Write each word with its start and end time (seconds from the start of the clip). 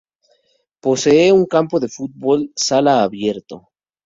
Posee 0.81 1.31
un 1.31 1.45
campo 1.45 1.79
de 1.79 1.87
fútbol 1.87 2.51
sala 2.55 3.03
abierto. 3.03 3.69